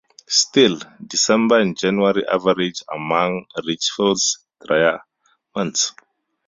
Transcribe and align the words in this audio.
Still, 0.27 0.79
December 1.05 1.59
and 1.59 1.77
January 1.77 2.25
average 2.27 2.81
among 2.91 3.45
Richfield's 3.63 4.39
drier 4.65 5.01
months. 5.55 5.93